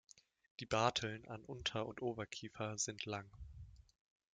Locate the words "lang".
3.05-3.29